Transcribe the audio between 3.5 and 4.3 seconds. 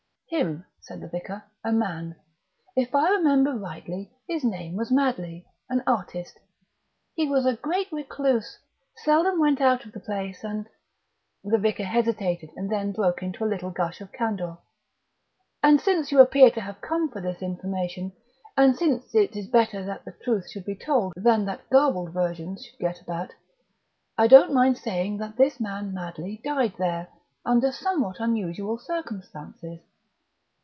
rightly,